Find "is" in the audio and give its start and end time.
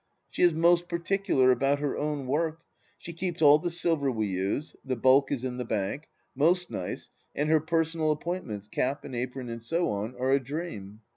0.41-0.55, 5.31-5.43